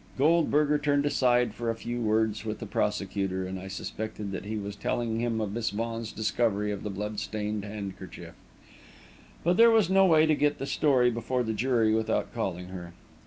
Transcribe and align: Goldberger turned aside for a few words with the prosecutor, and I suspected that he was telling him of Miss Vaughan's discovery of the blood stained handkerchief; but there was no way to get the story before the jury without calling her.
Goldberger 0.17 0.79
turned 0.79 1.05
aside 1.05 1.53
for 1.53 1.69
a 1.69 1.75
few 1.75 2.01
words 2.01 2.43
with 2.43 2.57
the 2.57 2.65
prosecutor, 2.65 3.45
and 3.45 3.59
I 3.59 3.67
suspected 3.67 4.31
that 4.31 4.45
he 4.45 4.57
was 4.57 4.75
telling 4.75 5.19
him 5.19 5.39
of 5.39 5.53
Miss 5.53 5.69
Vaughan's 5.69 6.11
discovery 6.11 6.71
of 6.71 6.81
the 6.81 6.89
blood 6.89 7.19
stained 7.19 7.63
handkerchief; 7.63 8.33
but 9.43 9.57
there 9.57 9.69
was 9.69 9.91
no 9.91 10.07
way 10.07 10.25
to 10.25 10.33
get 10.33 10.57
the 10.57 10.65
story 10.65 11.11
before 11.11 11.43
the 11.43 11.53
jury 11.53 11.93
without 11.93 12.33
calling 12.33 12.69
her. 12.69 12.93